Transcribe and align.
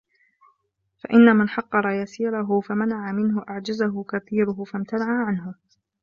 فَإِنَّ 0.99 1.35
مَنْ 1.35 1.49
حَقَّرَ 1.49 1.89
يَسِيرَهُ 1.89 2.59
فَمَنَعَ 2.59 3.11
مِنْهُ 3.11 3.43
أَعْجَزَهُ 3.49 4.03
كَثِيرُهُ 4.03 4.63
فَامْتَنَعَ 4.63 5.25
عَنْهُ 5.27 5.55